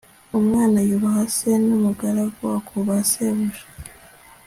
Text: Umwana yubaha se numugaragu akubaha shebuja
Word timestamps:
Umwana 0.39 0.79
yubaha 0.89 1.23
se 1.35 1.49
numugaragu 1.67 2.43
akubaha 2.59 3.03
shebuja 3.09 3.63